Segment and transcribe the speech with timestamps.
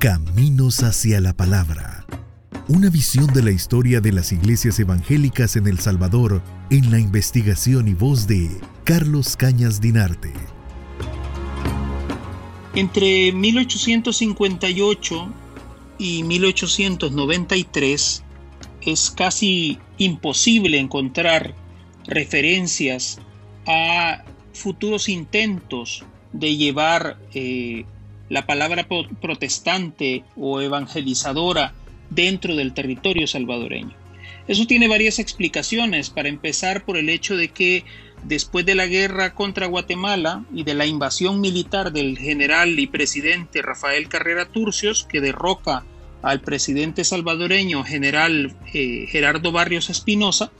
[0.00, 2.06] Caminos hacia la Palabra.
[2.68, 7.86] Una visión de la historia de las iglesias evangélicas en El Salvador en la investigación
[7.86, 8.48] y voz de
[8.84, 10.32] Carlos Cañas Dinarte.
[12.74, 15.34] Entre 1858
[15.98, 18.24] y 1893
[18.80, 21.54] es casi imposible encontrar
[22.06, 23.18] referencias
[23.66, 24.24] a
[24.54, 27.84] futuros intentos de llevar eh,
[28.30, 28.86] la palabra
[29.20, 31.74] protestante o evangelizadora
[32.08, 33.94] dentro del territorio salvadoreño.
[34.48, 37.84] Eso tiene varias explicaciones, para empezar por el hecho de que
[38.24, 43.62] después de la guerra contra Guatemala y de la invasión militar del general y presidente
[43.62, 45.84] Rafael Carrera Turcios, que derroca
[46.22, 50.52] al presidente salvadoreño general eh, Gerardo Barrios Espinosa,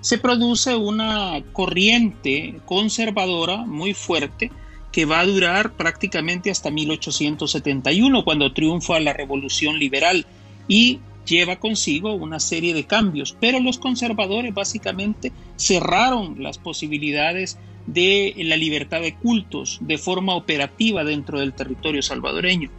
[0.00, 4.50] se produce una corriente conservadora muy fuerte
[4.94, 10.24] que va a durar prácticamente hasta 1871, cuando triunfa la Revolución Liberal
[10.68, 13.36] y lleva consigo una serie de cambios.
[13.40, 21.02] Pero los conservadores básicamente cerraron las posibilidades de la libertad de cultos de forma operativa
[21.02, 22.70] dentro del territorio salvadoreño.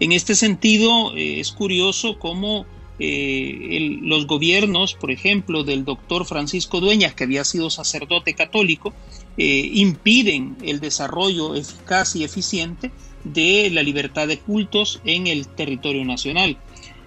[0.00, 2.64] En este sentido, eh, es curioso cómo
[2.98, 8.94] eh, los gobiernos, por ejemplo, del doctor Francisco Dueñas, que había sido sacerdote católico,
[9.38, 12.90] eh, impiden el desarrollo eficaz y eficiente
[13.24, 16.58] de la libertad de cultos en el territorio nacional.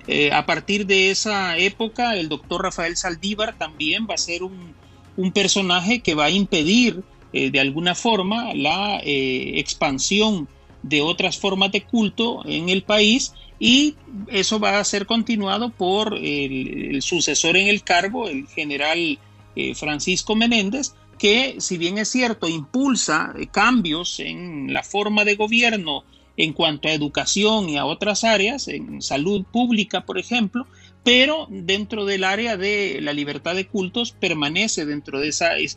[0.08, 4.80] Eh, a partir de esa época, el doctor Rafael Saldívar también va a ser un,
[5.34, 10.48] personaje que va a impedir de alguna forma la expansión
[10.82, 13.96] de otras formas de culto en el país y
[14.28, 19.20] eso va a ser continuado por el, sucesor en el cargo, el general
[19.56, 25.36] eh, Francisco Menéndez, que si bien es cierto, impulsa eh, cambios en la forma de
[25.36, 26.04] gobierno
[26.36, 30.66] en cuanto a educación y a otras áreas, en salud pública, por ejemplo,
[31.04, 35.68] pero dentro del área de la libertad de cultos permanece dentro de esa eh,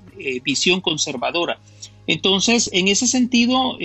[0.43, 1.61] visión conservadora.
[2.07, 3.79] Entonces, en ese sentido,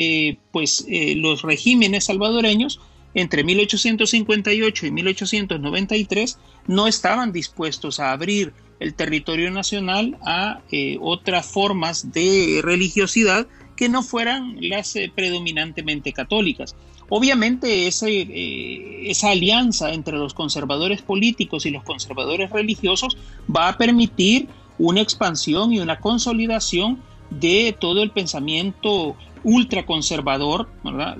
[0.52, 2.82] pues los regímenes salvadoreños
[3.14, 6.38] entre 1858 y 1893
[6.68, 13.90] no estaban dispuestos a abrir el territorio nacional a eh, otras formas de religiosidad que
[13.90, 16.76] no fueran las eh, predominantemente católicas.
[17.10, 23.18] Obviamente eh, esa alianza entre los conservadores políticos y los conservadores religiosos
[23.54, 24.48] va a permitir
[24.78, 30.70] una expansión y una consolidación de todo el pensamiento ultraconservador,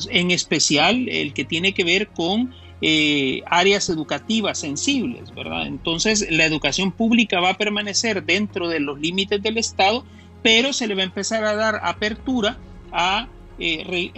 [0.10, 5.34] en especial el que tiene que ver con eh, áreas educativas sensibles.
[5.34, 5.68] ¿verdad?
[5.68, 10.06] Entonces, la educación pública va a permanecer dentro de los límites del Estado,
[10.42, 12.58] pero se le va a empezar a dar apertura
[12.92, 13.28] a
[13.60, 14.14] eh,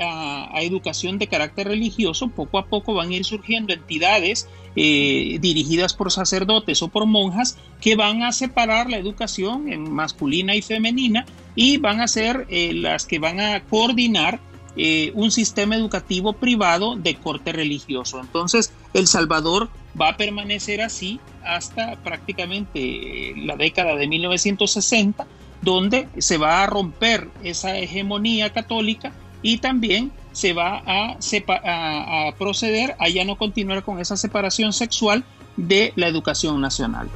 [0.56, 6.12] educación de carácter religioso, poco a poco van a ir surgiendo entidades eh, dirigidas por
[6.12, 11.78] sacerdotes o por monjas que van a separar la educación en masculina y femenina y
[11.78, 14.40] van a ser eh, las que van a coordinar
[15.14, 18.20] un sistema educativo privado de corte religioso.
[18.20, 25.28] Entonces, El Salvador va a permanecer así hasta prácticamente la década de 1960,
[25.62, 29.12] donde se va a romper esa hegemonía católica
[29.42, 35.24] y también se va a, proceder a ya no continuar con esa separación sexual
[35.58, 37.10] de la educación nacional.